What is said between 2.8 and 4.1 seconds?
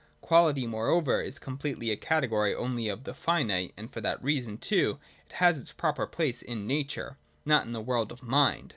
of the finite, and for